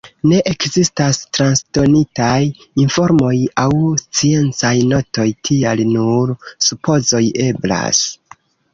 [0.29, 2.39] Ne ekzistas transdonitaj
[2.85, 3.35] informoj
[3.67, 6.37] aŭ sciencaj notoj, tial nur
[6.71, 8.07] supozoj eblas.